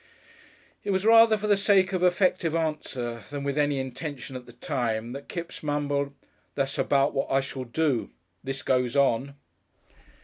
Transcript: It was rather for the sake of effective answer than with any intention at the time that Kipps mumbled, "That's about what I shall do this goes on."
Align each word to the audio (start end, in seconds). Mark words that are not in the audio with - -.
It 0.83 0.89
was 0.89 1.05
rather 1.05 1.37
for 1.37 1.45
the 1.45 1.55
sake 1.55 1.93
of 1.93 2.01
effective 2.01 2.55
answer 2.55 3.21
than 3.29 3.43
with 3.43 3.55
any 3.55 3.77
intention 3.77 4.35
at 4.35 4.47
the 4.47 4.53
time 4.53 5.11
that 5.11 5.27
Kipps 5.27 5.61
mumbled, 5.61 6.11
"That's 6.55 6.79
about 6.79 7.13
what 7.13 7.27
I 7.31 7.39
shall 7.39 7.65
do 7.65 8.09
this 8.43 8.63
goes 8.63 8.95
on." 8.95 9.35